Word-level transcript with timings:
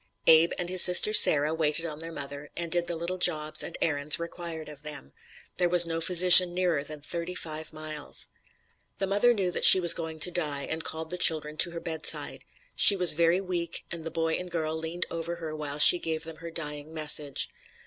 Abe 0.25 0.51
and 0.57 0.67
his 0.67 0.81
sister 0.81 1.13
Sarah 1.13 1.53
waited 1.53 1.85
on 1.85 1.99
their 1.99 2.11
mother, 2.11 2.49
and 2.57 2.71
did 2.71 2.87
the 2.87 2.95
little 2.95 3.19
jobs 3.19 3.61
and 3.61 3.77
errands 3.83 4.17
required 4.17 4.67
of 4.67 4.81
them. 4.81 5.13
There 5.57 5.69
was 5.69 5.85
no 5.85 6.01
physician 6.01 6.55
nearer 6.55 6.83
than 6.83 7.01
thirty 7.01 7.35
five 7.35 7.71
miles. 7.71 8.29
"The 8.97 9.05
mother 9.05 9.31
knew 9.31 9.51
that 9.51 9.63
she 9.63 9.79
was 9.79 9.93
going 9.93 10.19
to 10.21 10.31
die, 10.31 10.63
and 10.63 10.83
called 10.83 11.11
the 11.11 11.19
children 11.19 11.55
to 11.57 11.69
her 11.69 11.79
bedside. 11.79 12.45
She 12.75 12.95
was 12.95 13.13
very 13.13 13.41
weak 13.41 13.83
and 13.91 14.03
the 14.03 14.09
boy 14.09 14.33
and 14.37 14.49
girl 14.49 14.75
leaned 14.75 15.05
over 15.11 15.35
her 15.35 15.55
while 15.55 15.77
she 15.77 15.99
gave 15.99 16.23
them 16.23 16.37
her 16.37 16.49
dying 16.49 16.91
message. 16.95 17.49